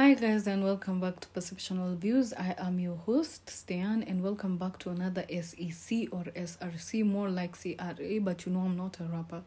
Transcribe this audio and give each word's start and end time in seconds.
Hi, 0.00 0.14
guys, 0.14 0.46
and 0.46 0.62
welcome 0.62 1.00
back 1.00 1.18
to 1.18 1.28
Perceptional 1.30 1.96
Views. 1.96 2.32
I 2.32 2.54
am 2.56 2.78
your 2.78 2.94
host, 2.94 3.50
Stan, 3.50 4.04
and 4.04 4.22
welcome 4.22 4.56
back 4.56 4.78
to 4.78 4.90
another 4.90 5.24
SEC 5.28 6.06
or 6.12 6.22
SRC, 6.36 7.04
more 7.04 7.28
like 7.28 7.60
CRA, 7.60 8.20
but 8.20 8.46
you 8.46 8.52
know 8.52 8.60
I'm 8.60 8.76
not 8.76 9.00
a 9.00 9.04
rapper. 9.06 9.42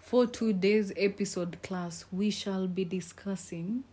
For 0.00 0.26
today's 0.26 0.92
episode 0.96 1.62
class, 1.62 2.04
we 2.10 2.30
shall 2.30 2.66
be 2.66 2.84
discussing 2.84 3.84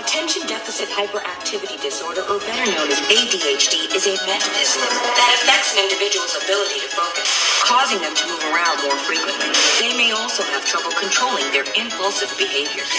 Attention 0.00 0.48
deficit 0.48 0.88
hyperactivity 0.88 1.82
disorder, 1.82 2.22
or 2.22 2.40
better 2.40 2.64
known 2.72 2.88
as 2.88 2.98
ADHD, 3.12 3.94
is 3.94 4.06
a 4.06 4.16
mental 4.24 4.52
disorder 4.56 4.96
that 5.20 5.36
affects 5.36 5.76
an 5.76 5.84
individual's 5.84 6.34
ability 6.42 6.80
to 6.80 6.88
focus, 6.96 7.39
causing 7.70 8.00
them 8.00 8.12
to 8.16 8.26
move 8.26 8.42
around 8.52 8.82
more 8.82 8.96
frequently. 8.96 9.52
They 9.78 9.96
may 9.96 10.10
also 10.10 10.42
have 10.42 10.66
trouble 10.66 10.90
controlling 10.98 11.52
their 11.52 11.62
impulsive 11.80 12.36
behaviors. 12.36 12.90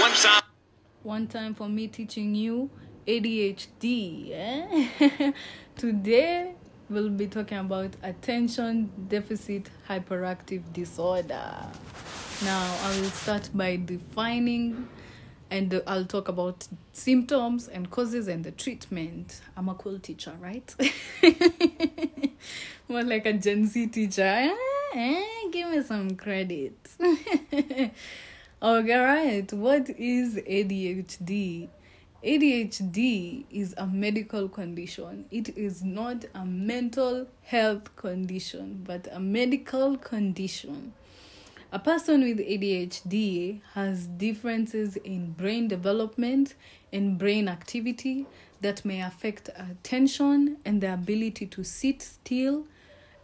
One 0.00 0.12
time. 0.12 0.42
one 1.02 1.26
time 1.26 1.54
for 1.54 1.68
me 1.68 1.88
teaching 1.88 2.32
you 2.36 2.70
ADHD. 3.08 4.30
eh? 4.32 5.32
Today, 5.76 6.54
we'll 6.88 7.08
be 7.10 7.26
talking 7.26 7.58
about 7.58 7.90
attention 8.04 8.92
deficit 9.08 9.68
hyperactive 9.88 10.72
disorder. 10.72 11.66
Now, 12.44 12.78
I 12.84 13.00
will 13.00 13.10
start 13.10 13.50
by 13.52 13.76
defining 13.84 14.88
and 15.50 15.82
I'll 15.88 16.04
talk 16.04 16.28
about 16.28 16.68
symptoms 16.92 17.66
and 17.66 17.90
causes 17.90 18.28
and 18.28 18.44
the 18.44 18.52
treatment. 18.52 19.40
I'm 19.56 19.68
a 19.68 19.74
cool 19.74 19.98
teacher, 19.98 20.32
right? 20.40 20.72
More 22.90 23.04
like 23.04 23.24
a 23.24 23.32
Gen 23.32 23.66
Z 23.66 23.86
teacher. 23.86 24.22
Eh, 24.22 24.52
eh, 24.94 25.24
give 25.52 25.70
me 25.70 25.80
some 25.80 26.16
credit. 26.16 26.74
okay, 27.00 27.92
right. 28.60 29.52
What 29.52 29.90
is 29.90 30.34
ADHD? 30.34 31.68
ADHD 32.24 33.44
is 33.48 33.76
a 33.76 33.86
medical 33.86 34.48
condition. 34.48 35.26
It 35.30 35.56
is 35.56 35.84
not 35.84 36.24
a 36.34 36.44
mental 36.44 37.28
health 37.44 37.94
condition, 37.94 38.82
but 38.84 39.06
a 39.12 39.20
medical 39.20 39.96
condition. 39.96 40.92
A 41.70 41.78
person 41.78 42.22
with 42.24 42.40
ADHD 42.40 43.60
has 43.74 44.08
differences 44.08 44.96
in 44.96 45.30
brain 45.30 45.68
development 45.68 46.56
and 46.92 47.16
brain 47.16 47.46
activity 47.46 48.26
that 48.62 48.84
may 48.84 49.00
affect 49.00 49.48
attention 49.56 50.56
and 50.64 50.80
the 50.80 50.92
ability 50.92 51.46
to 51.46 51.62
sit 51.62 52.02
still 52.02 52.64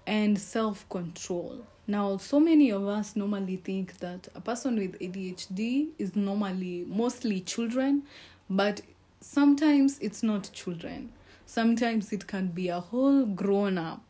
and 0.06 0.38
self 0.38 0.88
control. 0.88 1.64
Now, 1.86 2.16
so 2.16 2.40
many 2.40 2.70
of 2.70 2.86
us 2.86 3.14
normally 3.14 3.56
think 3.56 3.98
that 3.98 4.28
a 4.34 4.40
person 4.40 4.76
with 4.76 4.98
ADHD 4.98 5.88
is 5.98 6.16
normally 6.16 6.84
mostly 6.88 7.40
children, 7.40 8.02
but 8.50 8.80
sometimes 9.20 9.98
it's 10.00 10.22
not 10.22 10.50
children. 10.52 11.12
Sometimes 11.46 12.12
it 12.12 12.26
can 12.26 12.48
be 12.48 12.68
a 12.68 12.80
whole 12.80 13.24
grown 13.24 13.78
up, 13.78 14.02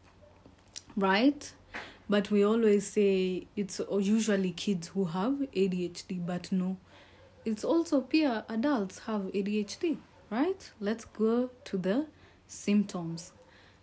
right? 0.97 1.53
But 2.09 2.31
we 2.31 2.45
always 2.45 2.87
say 2.87 3.47
it's 3.57 3.81
usually 3.91 4.53
kids 4.53 4.89
who 4.89 5.05
have 5.07 5.33
ADHD, 5.55 6.25
but 6.25 6.51
no, 6.51 6.79
it's 7.45 7.63
also 7.63 8.01
peer 8.01 8.45
adults 8.49 9.01
have 9.01 9.23
ADHD, 9.33 9.99
right? 10.31 10.71
Let's 10.81 11.05
go 11.05 11.51
to 11.65 11.77
the 11.77 12.07
symptoms. 12.49 13.33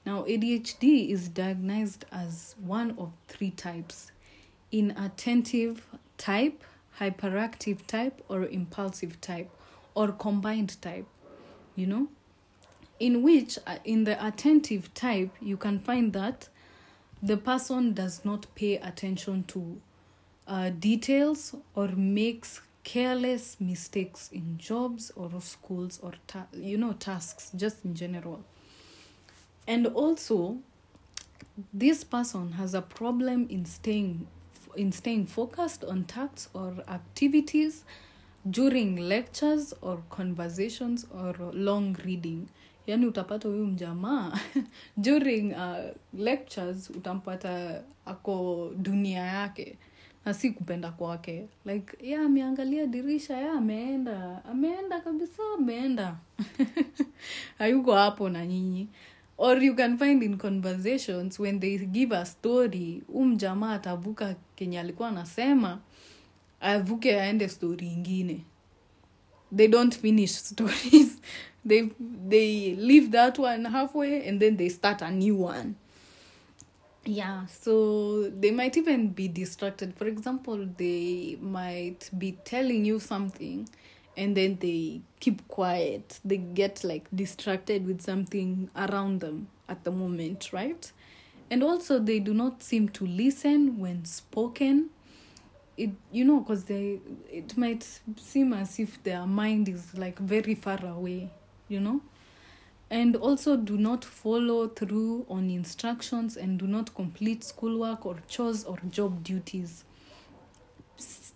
Now, 0.05 0.23
ADHD 0.23 1.09
is 1.09 1.29
diagnosed 1.29 2.05
as 2.11 2.55
one 2.59 2.95
of 2.97 3.11
three 3.27 3.51
types 3.51 4.11
inattentive 4.71 5.85
type, 6.17 6.63
hyperactive 6.99 7.85
type, 7.85 8.23
or 8.27 8.45
impulsive 8.45 9.21
type, 9.21 9.49
or 9.93 10.11
combined 10.11 10.81
type, 10.81 11.05
you 11.75 11.85
know, 11.85 12.07
in 12.99 13.21
which, 13.21 13.59
uh, 13.67 13.77
in 13.85 14.03
the 14.03 14.25
attentive 14.25 14.93
type, 14.93 15.31
you 15.39 15.57
can 15.57 15.79
find 15.79 16.11
that 16.13 16.49
the 17.21 17.37
person 17.37 17.93
does 17.93 18.25
not 18.25 18.47
pay 18.55 18.77
attention 18.77 19.43
to 19.45 19.79
uh, 20.47 20.69
details 20.71 21.55
or 21.75 21.87
makes 21.89 22.61
careless 22.83 23.55
mistakes 23.61 24.29
in 24.33 24.57
jobs 24.57 25.11
or 25.15 25.29
schools 25.39 25.99
or 26.03 26.11
ta- 26.27 26.47
you 26.51 26.77
know 26.77 26.91
tasks 26.91 27.49
just 27.55 27.85
in 27.85 27.95
general 27.95 28.43
and 29.67 29.87
also 29.87 30.57
this 31.73 32.03
person 32.03 32.51
has 32.53 32.73
a 32.73 32.81
problem 32.81 33.47
in 33.49 33.65
staying 33.65 34.27
in 34.75 34.91
staying 34.91 35.25
focused 35.27 35.83
on 35.83 36.03
tasks 36.03 36.49
or 36.53 36.73
activities 36.87 37.83
during 38.49 38.95
lectures 38.97 39.73
or 39.81 39.99
conversations 40.09 41.05
or 41.13 41.35
long 41.53 41.95
reading. 42.05 42.47
Yaani 42.87 43.05
utapata 43.05 43.47
huyu 43.47 43.65
mjamaa 43.67 44.39
during 44.97 45.53
uh, 45.53 45.77
lectures 46.13 46.89
utampata 46.89 47.81
ako 48.05 48.71
dunia 48.77 49.19
yake 49.25 49.77
na 50.25 50.33
si 50.33 50.51
kupenda 50.51 50.91
kwake. 50.91 51.47
Like 51.65 52.09
ya 52.09 52.21
ameangalia 52.21 52.87
dirisha 52.87 53.37
ya 53.37 53.51
ameenda. 53.53 54.45
Ameenda 54.45 54.99
kabisa 54.99 55.43
ameenda. 55.57 56.15
Hayuko 57.57 57.93
hapo 57.95 58.29
na 58.29 58.45
nyinyi 58.45 58.87
or 59.43 59.57
you 59.57 59.75
can 59.75 59.97
find 59.97 60.23
in 60.23 60.37
conversations 60.37 61.37
when 61.37 61.59
they 61.59 61.77
give 61.77 62.13
a 62.13 62.25
story 62.25 63.01
um 63.13 63.37
jamaa 63.37 63.73
atavuka 63.73 64.35
kenye 64.55 64.79
alikuwa 64.79 65.09
anasema 65.09 65.79
avuke 66.61 67.21
aende 67.21 67.49
story 67.49 67.87
ingine. 67.87 68.45
They 69.55 69.67
don't 69.67 69.95
finish 69.95 70.31
stories. 70.31 71.21
They 71.67 71.89
they 72.29 72.75
leave 72.75 73.11
that 73.11 73.39
one 73.39 73.69
halfway 73.69 74.29
and 74.29 74.39
then 74.39 74.57
they 74.57 74.69
start 74.69 75.01
a 75.01 75.11
new 75.11 75.43
one. 75.45 75.73
Yeah 77.05 77.47
so 77.47 78.29
they 78.39 78.51
might 78.51 78.77
even 78.77 79.07
be 79.09 79.27
distracted. 79.27 79.93
For 79.93 80.07
example 80.07 80.67
they 80.77 81.37
might 81.41 82.09
be 82.17 82.31
telling 82.31 82.85
you 82.85 82.99
something 82.99 83.67
and 84.15 84.37
then 84.37 84.57
they 84.59 85.01
keep 85.19 85.47
quiet. 85.47 86.19
They 86.23 86.37
get 86.37 86.83
like 86.83 87.05
distracted 87.13 87.85
with 87.85 88.01
something 88.01 88.69
around 88.75 89.21
them 89.21 89.47
at 89.67 89.83
the 89.83 89.91
moment 89.91 90.51
right? 90.53 90.91
And 91.49 91.63
also 91.63 91.99
they 91.99 92.19
do 92.19 92.33
not 92.33 92.63
seem 92.63 92.89
to 92.89 93.05
listen 93.05 93.79
when 93.79 94.05
spoken. 94.05 94.89
It 95.77 95.91
you 96.11 96.25
know 96.25 96.41
because 96.41 96.65
they 96.65 96.99
it 97.31 97.57
might 97.57 97.87
seem 98.17 98.53
as 98.53 98.79
if 98.79 99.01
their 99.03 99.25
mind 99.25 99.67
is 99.69 99.93
like 99.97 100.19
very 100.19 100.55
far 100.55 100.83
away 100.85 101.31
you 101.67 101.79
know? 101.79 102.01
And 102.89 103.15
also 103.15 103.57
do 103.57 103.77
not 103.77 104.05
follow 104.05 104.67
through 104.67 105.25
on 105.27 105.49
instructions 105.49 106.37
and 106.37 106.59
do 106.59 106.67
not 106.67 106.93
complete 106.93 107.43
schoolwork 107.43 108.05
or 108.05 108.17
chores 108.27 108.63
or 108.65 108.77
job 108.91 109.23
duties 109.23 109.83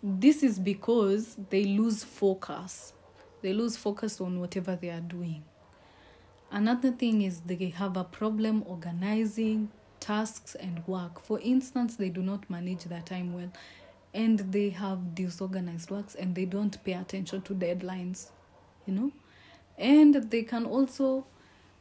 this 0.02 0.44
is 0.44 0.60
because 0.60 1.38
they 1.50 1.64
lose 1.64 2.04
focus. 2.04 2.94
They 3.42 3.54
lose 3.54 3.78
focus 3.78 4.20
on 4.22 4.40
whatever 4.40 4.76
they 4.76 4.90
are 4.90 5.02
doing. 5.02 5.44
Another 6.52 6.92
thing 6.92 7.22
is 7.22 7.42
they 7.42 7.70
have 7.70 7.98
a 7.98 8.04
problem 8.04 8.64
organizing 8.66 9.70
tasks 10.00 10.56
and 10.56 10.86
work. 10.88 11.20
For 11.22 11.40
instance 11.40 11.96
they 11.96 12.10
do 12.10 12.22
not 12.22 12.50
manage 12.50 12.86
their 12.86 13.02
time 13.02 13.34
well 13.34 13.52
and 14.14 14.40
they 14.40 14.70
have 14.70 15.14
disorganized 15.16 15.92
works 15.92 16.16
and 16.16 16.34
they 16.36 16.46
don't 16.46 16.82
pay 16.84 16.94
attention 16.94 17.42
to 17.42 17.54
deadlines 17.54 18.30
you 18.88 18.94
know? 18.94 19.12
And 19.78 20.16
they 20.32 20.42
can 20.42 20.66
also 20.66 21.28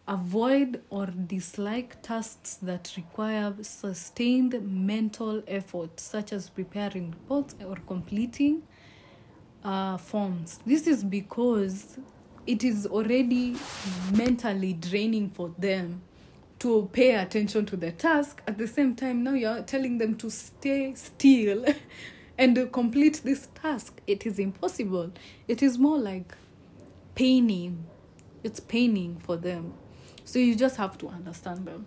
avoid 0.09 0.83
or 0.89 1.07
dislike 1.07 2.01
tasks 2.01 2.55
that 2.63 2.93
require 2.97 3.53
sustained 3.63 4.61
mental 4.63 5.43
effort 5.49 5.99
such 5.99 6.33
as 6.33 6.49
preparing 6.49 7.11
reports 7.11 7.57
or 7.67 7.77
completing 7.87 8.63
uh, 9.65 9.97
forms. 9.97 10.61
This 10.65 10.87
is 10.87 11.03
because 11.03 11.99
it 12.47 12.63
is 12.63 12.87
already 12.87 13.57
mentally 14.13 14.75
draining 14.75 15.31
for 15.31 15.53
them 15.59 16.03
to 16.61 16.89
pay 16.93 17.17
attention 17.17 17.67
to 17.67 17.77
the 17.77 17.91
task. 17.91 18.43
At 18.47 18.59
the 18.59 18.69
same 18.69 18.95
time 18.95 19.25
now 19.25 19.33
you're 19.33 19.63
telling 19.63 19.99
them 19.99 20.15
to 20.19 20.31
stay 20.31 20.95
still 20.95 21.65
and 22.39 22.73
complete 22.73 23.23
this 23.25 23.49
task. 23.61 24.01
It 24.07 24.25
is 24.25 24.39
impossible. 24.39 25.11
It 25.49 25.65
is 25.65 25.79
more 25.79 25.99
like 25.99 26.33
paining. 27.17 27.87
It's 28.45 28.61
paining 28.61 29.19
for 29.19 29.37
them 29.37 29.75
so 30.27 30.39
you 30.39 30.55
just 30.55 30.77
have 30.77 30.99
to 30.99 31.09
understand 31.09 31.65
them. 31.65 31.87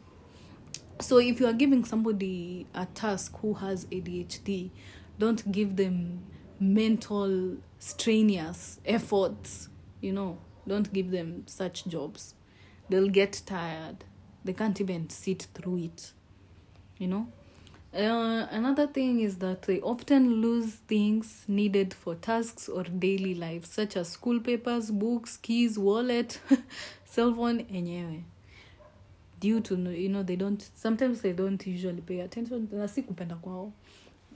So 1.00 1.20
if 1.20 1.40
you 1.40 1.46
are 1.46 1.54
giving 1.54 1.86
somebody 1.86 2.66
a 2.74 2.86
task 2.88 3.38
who 3.42 3.54
has 3.54 3.86
adhd 3.86 4.72
don't 5.20 5.52
give 5.52 5.76
them 5.76 6.24
mental 6.60 7.58
strenuous 7.78 8.80
efforts 8.86 9.70
you 10.02 10.14
know. 10.14 10.40
Don't 10.68 10.92
give 10.94 11.12
them 11.12 11.44
such 11.48 11.86
jobs. 11.88 12.36
They'll 12.90 13.10
get 13.10 13.42
tired. 13.46 14.06
They 14.46 14.54
can't 14.54 14.80
even 14.80 15.10
sit 15.10 15.48
through 15.54 15.78
it 15.78 16.14
you 16.98 17.08
know. 17.08 17.28
Uh, 17.92 18.46
another 18.52 18.86
thing 18.86 19.20
is 19.20 19.38
that 19.38 19.64
they 19.64 19.82
often 19.82 20.42
lose 20.42 20.76
things 20.88 21.44
needed 21.48 21.92
for 21.92 22.14
tasks 22.14 22.70
or 22.70 22.84
daily 22.84 23.34
life, 23.34 23.66
such 23.66 23.98
as 23.98 24.10
school 24.10 24.40
papers, 24.40 24.92
books, 24.92 25.38
keys, 25.38 25.80
wallet, 25.80 26.40
cell 27.16 27.34
phone, 27.36 27.66
enyewe. 27.74 28.24
Due 29.42 29.62
to 29.62 29.76
you 29.76 30.10
know 30.10 30.24
they 30.24 30.36
don't 30.36 30.62
sometimes 30.76 31.22
they 31.22 31.34
don't 31.34 31.68
usually 31.68 32.02
pay 32.02 32.22
attention 32.22 32.68
na 32.72 32.88
si 32.88 33.02
kupenda 33.04 33.36
kwao. 33.36 33.72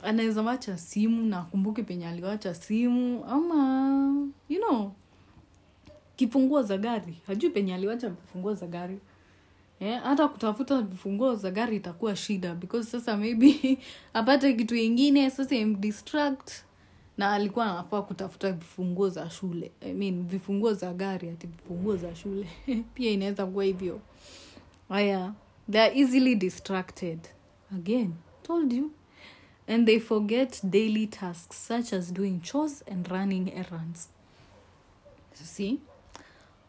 Anaweza 0.03 0.41
wacha 0.41 0.77
simu 0.77 1.23
na 1.25 1.39
akumbuke 1.39 1.83
penye 1.83 2.07
aliwacha 2.07 2.53
simu 2.55 3.25
ama 3.25 4.27
you 4.49 4.61
know 4.61 4.91
kifunguo 6.15 6.61
za 6.63 6.77
gari 6.77 7.17
hajui 7.27 7.49
penye 7.49 7.75
aliwacha 7.75 8.09
vifunguo 8.09 8.53
za 8.53 8.67
gari 8.67 8.99
Eh, 9.79 9.99
hata 10.03 10.27
kutafuta 10.27 10.81
vifunguo 10.81 11.35
za 11.35 11.51
gari 11.51 11.75
itakuwa 11.75 12.15
shida 12.15 12.55
because 12.55 12.89
sasa 12.91 13.17
maybe 13.17 13.77
apate 14.13 14.53
kitu 14.53 14.75
ingine 14.75 15.29
sasa 15.29 15.55
imdistract 15.55 16.51
na 17.17 17.33
alikuwa 17.33 17.65
anafaa 17.71 18.01
kutafuta 18.01 18.51
vifunguo 18.51 19.09
za 19.09 19.29
shule. 19.29 19.71
I 19.81 19.93
mean, 19.93 20.27
vifunguo 20.27 20.73
za 20.73 20.93
gari 20.93 21.29
ati 21.29 21.47
vifunguo 21.47 21.95
za 21.95 22.15
shule. 22.15 22.47
Pia 22.93 23.11
inaweza 23.11 23.45
kuwa 23.45 23.63
hivyo. 23.63 23.99
Haya 24.89 25.33
they 25.71 25.81
are 25.81 25.99
easily 25.99 26.35
distracted. 26.35 27.19
Again 27.75 28.13
told 28.43 28.73
you. 28.73 28.91
And 29.67 29.85
they 29.85 29.99
forget 29.99 30.59
daily 30.63 31.07
tasks 31.07 31.67
such 31.67 31.93
as 31.93 32.13
doing 32.13 32.41
chores 32.41 32.83
and 32.91 33.07
running 33.07 33.49
errands. 33.53 34.09
See? 35.33 35.79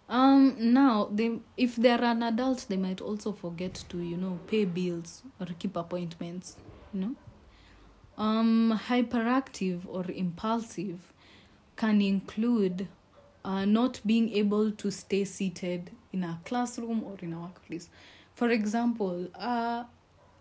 Um 0.09 0.57
now 0.59 1.11
they 1.15 1.41
if 1.57 1.77
they're 1.77 2.05
an 2.05 2.23
adult 2.23 2.69
they 2.69 2.77
might 2.77 3.01
also 3.01 3.33
forget 3.33 3.85
to 3.89 3.99
you 3.99 4.17
know 4.17 4.39
pay 4.47 4.65
bills 4.65 5.23
or 5.41 5.47
keep 5.59 5.77
appointments 5.77 6.57
you 6.93 7.01
know 7.01 7.15
um 8.17 8.81
hyperactive 8.89 9.81
or 9.87 10.05
impulsive 10.11 11.13
can 11.77 12.01
include 12.01 12.89
uh, 13.45 13.65
not 13.65 14.01
being 14.07 14.33
able 14.33 14.71
to 14.71 14.91
stay 14.91 15.25
seated 15.25 15.91
in 16.13 16.25
a 16.25 16.39
classroom 16.45 17.03
or 17.05 17.17
in 17.21 17.33
a 17.33 17.41
workplace 17.41 17.89
for 18.35 18.51
example 18.51 19.29
uh 19.35 19.85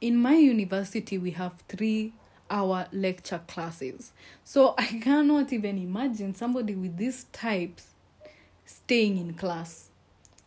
in 0.02 0.16
my 0.16 0.36
university 0.36 1.18
we 1.18 1.32
have 1.32 1.54
three 1.68 2.14
hour 2.50 2.86
lecture 2.92 3.42
classes 3.48 4.12
so 4.44 4.76
i 4.78 4.86
cannot 4.86 5.52
even 5.52 5.78
imagine 5.78 6.36
somebody 6.36 6.76
with 6.76 6.96
these 6.98 7.24
types 7.26 7.94
staying 8.66 9.18
in 9.18 9.34
class. 9.34 9.90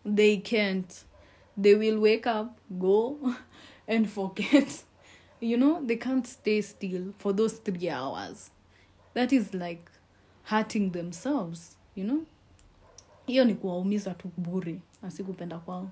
They 0.05 0.39
can't. 0.39 1.05
They 1.57 1.75
will 1.75 1.99
wake 2.01 2.27
up, 2.27 2.59
go, 2.79 3.35
and 3.89 4.09
forget. 4.11 4.83
You 5.41 5.57
know, 5.57 5.83
they 5.85 5.97
can't 5.97 6.27
stay 6.27 6.63
still 6.63 7.13
for 7.19 7.33
those 7.33 7.55
three 7.55 7.91
hours. 7.91 8.51
That 9.15 9.33
is 9.33 9.55
like 9.55 9.91
hurting 10.45 10.91
themselves, 10.93 11.77
you 11.95 12.05
know? 12.05 12.27
hiyo 13.27 13.45
ni 13.45 13.55
kuwaumiza 13.55 14.15
tu 14.15 14.31
bure 14.37 14.81
asikupenda 15.03 15.59
kwao 15.59 15.91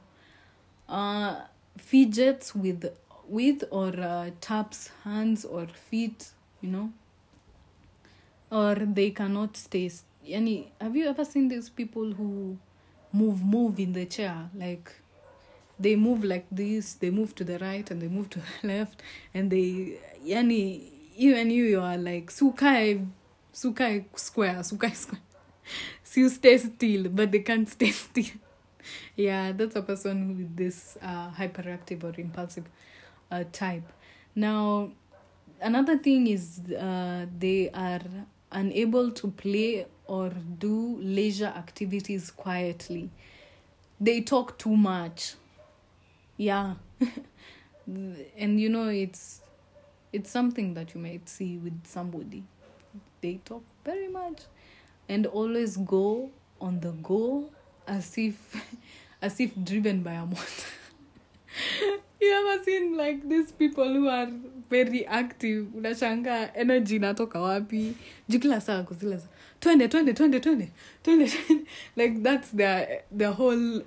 uh, 0.88 1.32
fidgets 1.76 2.54
with 2.54 2.86
with 3.30 3.64
or 3.70 4.00
uh, 4.00 4.32
taps 4.40 4.92
hands 5.04 5.44
or 5.44 5.68
feet 5.68 6.24
you 6.62 6.70
know 6.70 6.88
or 8.50 8.94
they 8.94 9.10
cannot 9.10 9.56
stay 9.56 9.90
yani 10.24 10.68
have 10.80 10.98
you 11.00 11.08
ever 11.08 11.26
seen 11.26 11.48
these 11.48 11.70
people 11.70 12.14
who 12.14 12.56
move 13.12 13.44
move 13.44 13.82
in 13.82 13.92
the 13.92 14.06
chair 14.06 14.48
like 14.58 14.90
they 15.84 15.96
move 15.96 16.24
like 16.24 16.46
this 16.50 16.94
they 16.94 17.10
move 17.10 17.34
to 17.34 17.44
the 17.44 17.58
right 17.58 17.90
and 17.90 18.00
they 18.00 18.08
move 18.08 18.28
to 18.30 18.38
the 18.40 18.68
left 18.72 19.02
and 19.34 19.50
they 19.50 19.98
yani 20.24 20.90
even 21.16 21.50
you 21.50 21.64
you 21.64 21.80
are 21.80 21.98
like 21.98 22.30
sukai 22.30 23.06
sukai 23.52 24.04
square 24.16 24.60
sukai 24.70 24.94
square. 25.04 25.20
So 26.02 26.20
you 26.20 26.28
stay 26.28 26.56
still 26.58 27.08
but 27.08 27.30
they 27.32 27.40
can't 27.40 27.68
stay 27.68 27.90
still. 28.04 28.34
Yeah 29.16 29.52
that's 29.52 29.76
a 29.76 29.82
person 29.82 30.36
with 30.38 30.56
this 30.56 30.96
uh, 31.02 31.30
hyperactive 31.30 32.02
or 32.04 32.18
impulsive 32.18 32.64
uh, 33.30 33.44
type. 33.52 33.88
Now 34.34 34.90
another 35.60 35.98
thing 35.98 36.26
is 36.26 36.60
uh, 36.78 37.26
they 37.38 37.70
are 37.70 38.02
unable 38.52 39.10
to 39.10 39.28
play 39.28 39.86
or 40.06 40.30
do 40.58 40.98
leisure 41.00 41.52
activities 41.64 42.30
quietly. 42.30 43.10
They 44.00 44.20
talk 44.20 44.58
too 44.58 44.76
much 44.76 45.34
yeah. 46.36 46.74
And 48.38 48.58
you 48.60 48.70
know 48.70 48.88
it's 48.88 49.42
it's 50.12 50.30
something 50.30 50.74
that 50.74 50.94
you 50.94 51.00
might 51.00 51.28
see 51.28 51.58
with 51.58 51.86
somebody. 51.86 52.44
They 53.20 53.40
talk 53.44 53.62
very 53.84 54.08
much 54.08 54.42
and 55.08 55.26
always 55.26 55.76
go 55.76 56.30
on 56.60 56.80
the 56.80 56.92
go 56.92 57.50
as 57.86 58.16
if 58.16 58.64
as 59.22 59.38
if 59.40 59.52
driven 59.64 60.02
by 60.02 60.12
a 60.12 60.24
motor 60.24 60.70
you 62.24 62.32
ever 62.32 62.64
seen 62.64 62.96
like 62.96 63.28
these 63.28 63.52
people 63.52 63.92
who 63.92 64.08
are 64.08 64.28
very 64.70 65.06
active? 65.06 65.66
Unashanga 65.76 66.50
energy 66.54 66.96
inatoka 66.98 67.38
wapi? 67.40 67.94
Juu 68.28 68.38
kila 68.38 68.60
saa 68.60 68.82
kuzila 68.82 69.20
twende 69.60 69.88
twende 69.88 70.12
twende 70.12 70.40
twende 70.40 70.70
twende. 71.02 71.32
Like 71.96 72.22
that's 72.22 72.50
their 72.50 73.02
their 73.10 73.32
whole 73.32 73.82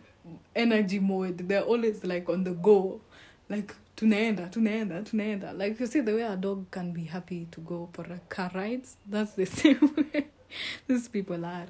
energy 0.55 0.99
mode 0.99 1.37
they're 1.47 1.63
always 1.63 2.03
like 2.03 2.29
on 2.29 2.43
the 2.43 2.51
go. 2.53 3.01
Like 3.49 3.73
tunaenda 3.95 4.49
tunaenda 4.49 5.03
tunaenda. 5.03 5.57
Like 5.57 5.79
you 5.79 5.87
see 5.87 6.01
the 6.01 6.13
way 6.13 6.21
a 6.21 6.35
dog 6.35 6.69
can 6.71 6.91
be 6.91 7.03
happy 7.05 7.47
to 7.51 7.61
go 7.61 7.89
for 7.93 8.03
a 8.03 8.19
car 8.29 8.51
rides 8.53 8.97
that's 9.07 9.33
the 9.33 9.45
same 9.45 9.93
way 9.95 10.27
these 10.87 11.07
people 11.09 11.43
are. 11.45 11.67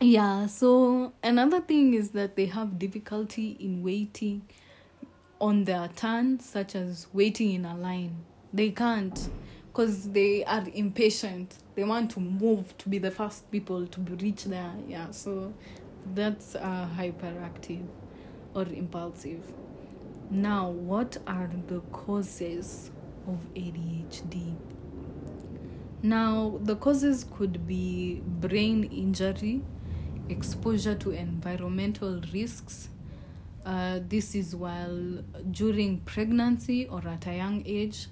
Yeah 0.00 0.46
so 0.46 1.12
another 1.22 1.60
thing 1.60 1.94
is 1.94 2.10
that 2.10 2.36
they 2.36 2.46
have 2.46 2.78
difficulty 2.78 3.56
in 3.60 3.82
waiting 3.82 4.42
on 5.40 5.64
their 5.64 5.88
turn 5.96 6.38
such 6.38 6.74
as 6.74 7.06
waiting 7.12 7.52
in 7.52 7.64
a 7.64 7.74
line. 7.76 8.16
They 8.52 8.70
can't 8.70 9.30
because 9.72 10.10
they 10.10 10.44
are 10.44 10.64
impatient. 10.74 11.56
They 11.74 11.84
want 11.84 12.10
to 12.12 12.20
move 12.20 12.76
to 12.78 12.88
be 12.88 12.98
the 12.98 13.10
first 13.10 13.50
people 13.50 13.86
to 13.86 14.00
be 14.00 14.14
reach 14.14 14.44
there. 14.44 14.72
Yeah 14.86 15.10
so 15.10 15.52
that's 16.14 16.54
uh, 16.54 16.88
hyperactive 16.96 17.86
or 18.54 18.64
impulsive 18.64 19.42
now 20.30 20.68
what 20.68 21.16
are 21.26 21.50
the 21.68 21.80
causes 21.92 22.90
of 23.26 23.38
adhd 23.54 24.54
now, 26.02 26.58
the 26.62 26.76
causes 26.76 27.26
could 27.36 27.66
be 27.66 28.22
brain 28.24 28.84
injury, 28.84 29.60
exposure 30.30 30.94
to 30.94 31.10
environmental 31.10 32.22
risks. 32.32 32.88
Uh, 33.66 34.00
this 34.08 34.34
is 34.34 34.56
while 34.56 35.22
during 35.50 35.98
pregnancy 36.00 36.86
or 36.86 37.06
at 37.06 37.26
a 37.26 37.36
young 37.36 37.62
age, 37.66 38.06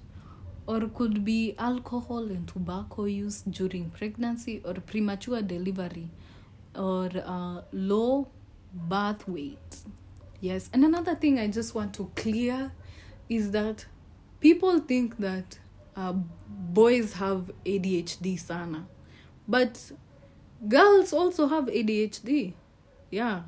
or 0.67 0.81
could 0.89 1.25
be 1.25 1.55
alcohol 1.57 2.25
and 2.25 2.47
tobacco 2.47 3.05
use 3.05 3.41
during 3.41 3.89
pregnancy 3.89 4.61
or 4.63 4.75
premature 4.75 5.41
delivery, 5.41 6.11
or 6.79 7.09
uh, 7.25 7.61
low 7.73 8.29
birth 8.73 9.27
weight. 9.27 9.77
Yes, 10.39 10.69
and 10.71 10.85
another 10.85 11.15
thing 11.15 11.37
I 11.37 11.47
just 11.47 11.75
want 11.75 11.93
to 11.95 12.09
clear 12.15 12.71
is 13.27 13.51
that 13.51 13.85
people 14.39 14.79
think 14.79 15.17
that 15.17 15.59
uh, 15.97 16.13
boys 16.47 17.13
have 17.13 17.51
ADHD 17.65 18.39
sana, 18.39 18.87
but 19.47 19.91
girls 20.67 21.11
also 21.11 21.47
have 21.47 21.65
ADHD. 21.65 22.53
Yeah, 23.11 23.41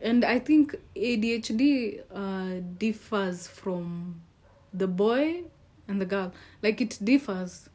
and 0.00 0.22
I 0.22 0.38
think 0.38 0.76
ADHD 0.94 2.02
uh, 2.14 2.60
differs 2.76 3.48
from 3.48 4.20
the 4.74 4.86
boy 4.86 5.44
and 5.88 5.98
the 5.98 6.04
girl. 6.04 6.32
Like 6.62 6.82
it 6.82 6.98
differs, 7.02 7.70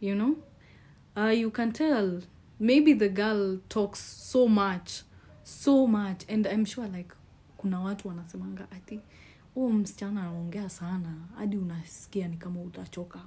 you 0.00 0.16
know. 0.16 0.38
Uh, 1.16 1.28
you 1.28 1.50
can 1.50 1.70
tell 1.72 2.20
maybe 2.60 2.94
the 2.94 3.08
girl 3.08 3.58
talks 3.68 4.00
so 4.32 4.46
much, 4.48 5.02
so 5.44 5.86
much, 5.86 6.24
and 6.28 6.46
I'm 6.46 6.64
sure 6.66 6.86
like 6.88 7.14
kuna 7.56 7.80
watu 7.80 8.08
wanasemanga 8.08 8.70
ati 8.70 9.00
huu 9.54 9.70
msichana 9.72 10.20
anaongea 10.20 10.68
sana 10.68 11.14
hadi 11.36 11.56
unasikia 11.56 12.28
ni 12.28 12.36
kama 12.36 12.60
utachoka. 12.62 13.20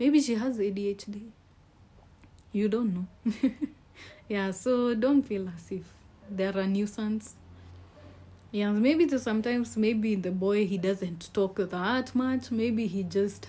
Maybe 0.00 0.22
she 0.22 0.34
has 0.36 0.58
adhd 0.60 1.16
you 2.54 2.68
don't 2.68 2.90
know. 2.92 3.04
Yeah 4.28 4.52
so 4.52 4.94
don't 4.94 5.26
feel 5.26 5.48
as 5.48 5.72
if 5.72 5.82
there 6.36 6.60
a 6.60 6.66
nuisance. 6.66 7.34
Yeah 8.52 8.72
maybe 8.74 9.06
to 9.06 9.18
sometimes 9.18 9.76
maybe 9.76 10.16
the 10.16 10.30
boy 10.30 10.66
he 10.66 10.78
doesn't 10.78 11.32
talk 11.32 11.56
that 11.70 12.14
much. 12.14 12.50
Maybe 12.50 12.86
he 12.86 13.02
just 13.02 13.48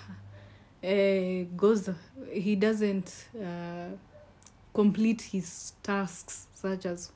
uh, 0.84 1.44
goes 1.56 1.90
he 2.34 2.56
doesn't 2.56 3.28
uh, 3.36 3.96
complete 4.74 5.22
his 5.22 5.74
tasks 5.84 6.48
such 6.54 6.86
as 6.86 7.12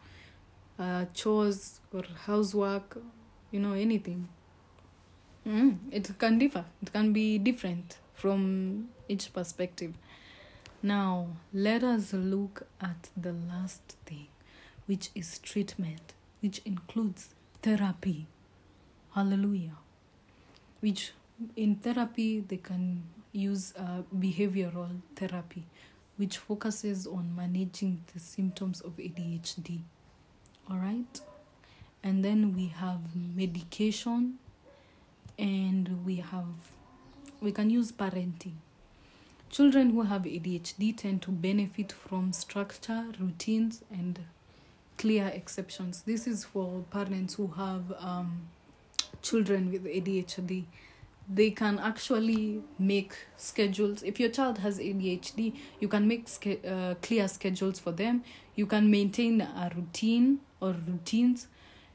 uh, 0.79 1.05
chores 1.13 1.79
or 1.93 2.03
housework 2.25 2.97
you 3.51 3.59
know 3.59 3.73
anything 3.73 4.27
Mm, 5.47 5.77
it 5.91 6.09
can 6.17 6.39
differ. 6.39 6.65
It 6.81 6.91
can 6.91 7.13
be 7.13 7.37
different 7.37 7.97
from 8.15 8.89
each 9.07 9.31
perspective. 9.31 9.93
Now, 10.81 11.27
let 11.53 11.83
us 11.83 12.13
look 12.13 12.65
at 12.81 13.09
the 13.15 13.33
last 13.33 13.95
thing, 14.05 14.27
which 14.87 15.09
is 15.13 15.37
treatment, 15.39 16.13
which 16.41 16.61
includes 16.65 17.29
therapy. 17.61 18.25
Hallelujah. 19.13 19.77
Which 20.79 21.13
in 21.55 21.75
therapy, 21.75 22.39
they 22.39 22.57
can 22.57 23.03
use 23.31 23.73
uh, 23.77 24.01
behavioral 24.17 25.01
therapy, 25.15 25.65
which 26.17 26.37
focuses 26.37 27.05
on 27.05 27.35
managing 27.35 28.03
the 28.13 28.19
symptoms 28.19 28.81
of 28.81 28.97
ADHD. 28.97 29.81
All 30.69 30.77
right. 30.77 31.21
And 32.03 32.23
then 32.23 32.55
we 32.55 32.67
have 32.67 32.99
medication, 33.15 34.39
and 35.37 36.05
we 36.05 36.17
have 36.17 36.45
we 37.41 37.51
can 37.51 37.69
use 37.69 37.91
parenting. 37.91 38.53
Children 39.49 39.91
who 39.91 40.03
have 40.03 40.23
ADHD 40.23 40.95
tend 40.97 41.21
to 41.23 41.31
benefit 41.31 41.91
from 41.91 42.33
structure, 42.33 43.05
routines, 43.19 43.83
and 43.91 44.19
clear 44.97 45.27
exceptions. 45.27 46.01
This 46.01 46.27
is 46.27 46.43
for 46.45 46.83
parents 46.91 47.35
who 47.35 47.47
have 47.47 47.83
um, 47.99 48.47
children 49.21 49.71
with 49.71 49.85
ADHD. 49.85 50.65
They 51.27 51.49
can 51.51 51.79
actually 51.79 52.61
make 52.77 53.13
schedules. 53.35 54.03
If 54.03 54.19
your 54.19 54.29
child 54.29 54.59
has 54.59 54.79
ADHD, 54.79 55.55
you 55.79 55.87
can 55.87 56.07
make 56.07 56.27
ske- 56.27 56.63
uh, 56.65 56.95
clear 57.01 57.27
schedules 57.27 57.79
for 57.79 57.91
them. 57.91 58.23
You 58.55 58.67
can 58.67 58.91
maintain 58.91 59.41
a 59.41 59.71
routine 59.75 60.39
or 60.61 60.75
routines. 60.87 61.47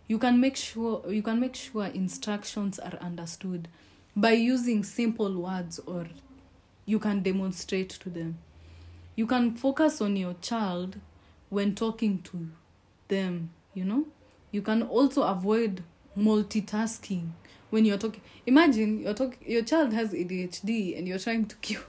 You 0.09 0.19
can 0.19 0.41
make 0.41 0.57
sure 0.57 1.05
you 1.09 1.23
can 1.23 1.39
make 1.39 1.55
sure 1.55 1.87
instructions 1.87 2.81
are 2.81 2.99
understood 3.01 3.69
by 4.17 4.33
using 4.33 4.83
simple 4.83 5.41
words 5.41 5.79
or 5.87 6.09
you 6.85 6.99
can 6.99 7.23
demonstrate 7.23 7.91
to 7.91 8.11
them. 8.11 8.39
You 9.15 9.27
can 9.27 9.55
focus 9.55 10.01
on 10.01 10.17
your 10.17 10.35
child 10.41 10.97
when 11.49 11.75
talking 11.77 12.23
to 12.23 12.49
them, 13.09 13.51
you 13.75 13.85
know? 13.85 14.07
You 14.51 14.63
can 14.63 14.83
also 14.83 15.23
avoid 15.23 15.85
multitasking 16.17 17.31
when 17.71 17.85
you're 17.85 17.99
talking. 17.99 18.21
Imagine 18.47 19.02
you're 19.02 19.14
talking 19.14 19.38
your 19.47 19.62
child 19.62 19.93
has 19.93 20.12
ADHD 20.12 20.99
and 20.99 21.07
you're 21.09 21.19
trying 21.19 21.47
to 21.47 21.57
cure 21.62 21.83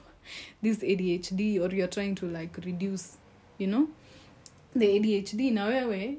this 0.62 0.78
ADHD 0.78 1.60
or 1.60 1.74
you're 1.74 1.88
trying 1.88 2.16
to 2.16 2.26
like 2.28 2.58
reduce, 2.66 3.18
you 3.58 3.68
know, 3.68 3.90
the 4.76 4.86
ADHD. 4.86 5.52
Now 5.52 5.70
wewe 5.70 6.18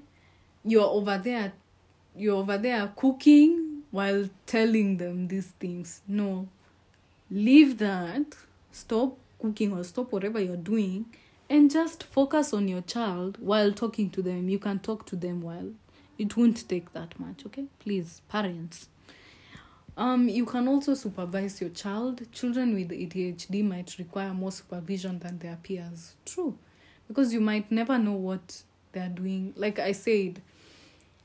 you're 0.65 0.85
over 0.85 1.19
there 1.19 1.53
you're 2.15 2.37
over 2.37 2.59
there 2.59 2.93
cooking 2.95 3.83
while 3.91 4.29
telling 4.47 4.99
them 4.99 5.29
these 5.29 5.49
things. 5.59 6.03
No. 6.07 6.49
Leave 7.31 7.79
that. 7.79 8.37
Stop 8.71 9.17
cooking 9.41 9.73
or 9.73 9.85
stop 9.85 10.13
whatever 10.13 10.41
you're 10.41 10.57
doing 10.57 11.07
and 11.49 11.71
just 11.71 12.03
focus 12.05 12.53
on 12.53 12.69
your 12.69 12.81
child 12.83 13.37
while 13.41 13.73
talking 13.73 14.11
to 14.11 14.23
them. 14.23 14.49
You 14.49 14.59
can 14.59 14.79
talk 14.79 15.05
to 15.07 15.17
them 15.17 15.43
while 15.43 15.71
it 16.19 16.37
won't 16.37 16.69
take 16.69 16.93
that 16.93 17.19
much, 17.19 17.45
okay? 17.47 17.67
Please, 17.79 18.23
parents. 18.29 18.89
Um, 19.97 20.29
you 20.29 20.47
can 20.47 20.69
also 20.69 20.95
supervise 20.95 21.61
your 21.61 21.71
child. 21.71 22.23
Children 22.33 22.75
with 22.75 22.91
ADHD 22.91 23.63
might 23.63 23.99
require 23.99 24.33
more 24.33 24.51
supervision 24.53 25.19
than 25.19 25.39
their 25.39 25.59
peers. 25.63 26.15
True. 26.25 26.57
Because 27.09 27.33
you 27.35 27.41
might 27.41 27.71
never 27.71 27.99
know 27.99 28.15
what 28.15 28.63
they're 28.93 29.09
doing. 29.11 29.53
Like 29.57 29.79
I 29.79 29.93
said, 29.93 30.41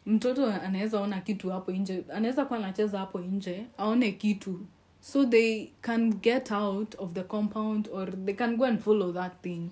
mtoto 0.05 0.45
anaweza 0.61 0.99
ona 1.01 1.21
kitu 1.21 1.49
hapo 1.49 1.71
nje 1.71 2.03
anaweza 2.13 2.45
kuwa 2.45 2.59
anacheza 2.59 2.99
hapo 2.99 3.19
nje 3.19 3.65
aone 3.77 4.11
kitu 4.11 4.59
so 5.01 5.25
they 5.25 5.67
can 5.81 6.13
get 6.13 6.51
out 6.51 6.95
of 6.97 7.13
the 7.13 7.23
compound 7.23 7.89
or 7.91 8.25
they 8.25 8.33
can 8.33 8.57
go 8.57 8.65
and 8.65 8.79
follow 8.79 9.13
that 9.13 9.41
thing 9.41 9.69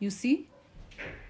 you 0.00 0.10
see 0.10 0.46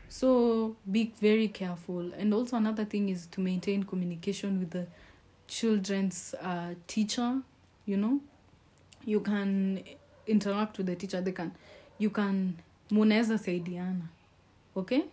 so 0.08 0.76
be 0.90 1.12
very 1.20 1.48
careful. 1.48 2.12
And 2.16 2.32
also 2.34 2.56
another 2.56 2.84
thing 2.84 3.08
is 3.08 3.26
to 3.28 3.40
maintain 3.40 3.82
communication 3.82 4.58
with 4.58 4.70
the 4.70 4.86
children's 5.46 6.34
uh, 6.42 6.74
teacher 6.86 7.42
you 7.88 7.96
know? 7.96 8.20
You 9.04 9.20
can 9.20 9.82
interact 10.26 10.76
with 10.76 10.86
the 10.86 10.94
teacher. 10.94 11.20
They 11.20 11.32
can 11.32 11.52
you 11.98 12.10
can 12.10 12.56
munaweza 12.90 13.38
saidiana 13.38 14.08
okay? 14.76 15.04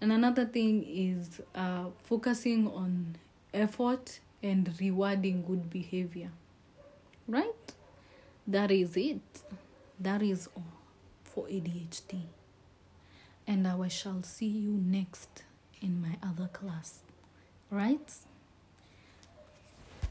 And 0.00 0.12
another 0.12 0.46
thing 0.46 0.84
is 0.88 1.42
uh, 1.54 1.86
focusing 2.04 2.68
on 2.68 3.16
effort 3.52 4.20
and 4.42 4.72
rewarding 4.80 5.44
good 5.46 5.68
behavior. 5.68 6.30
Right? 7.28 7.74
That 8.46 8.70
is 8.70 8.96
it. 8.96 9.20
That 9.98 10.22
is 10.22 10.48
all 10.56 10.62
for 11.24 11.46
adhd 11.46 12.39
and 13.46 13.66
i 13.66 13.88
shall 13.88 14.22
see 14.22 14.46
you 14.46 14.72
next 14.72 15.44
in 15.80 16.00
my 16.00 16.16
other 16.22 16.48
class. 16.48 17.00
Right 17.70 18.10